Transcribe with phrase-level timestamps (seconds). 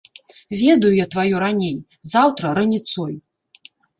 [0.61, 1.77] Ведаю я тваё раней,
[2.15, 3.13] заўтра раніцой.